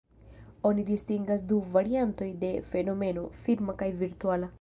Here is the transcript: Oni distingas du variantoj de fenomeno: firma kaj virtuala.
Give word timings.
Oni 0.69 0.83
distingas 0.85 1.45
du 1.51 1.59
variantoj 1.75 2.29
de 2.45 2.51
fenomeno: 2.71 3.27
firma 3.45 3.77
kaj 3.83 3.91
virtuala. 4.01 4.49